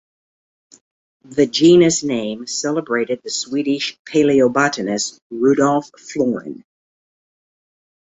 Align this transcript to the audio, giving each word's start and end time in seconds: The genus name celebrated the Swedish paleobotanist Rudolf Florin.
The 1.25 1.45
genus 1.45 2.01
name 2.03 2.47
celebrated 2.47 3.21
the 3.21 3.29
Swedish 3.29 3.99
paleobotanist 4.09 5.19
Rudolf 5.29 5.91
Florin. 5.99 6.63